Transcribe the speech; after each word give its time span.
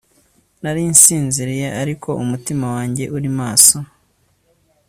nari 0.61 0.81
nsinziriye 0.91 1.67
ariko 1.81 2.09
umutima 2.23 2.65
wanjye 2.75 3.03
uri 3.17 3.29
maso 3.39 3.77